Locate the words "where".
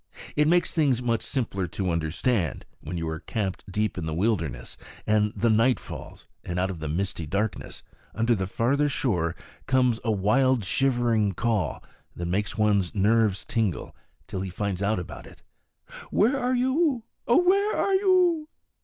16.11-16.33, 17.37-17.77